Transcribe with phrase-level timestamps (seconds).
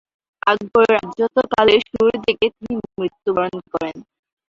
[0.47, 3.95] আকবরের রাজত্বকালের শুরুর দিকে তিনি মৃত্যুবরণ করেন।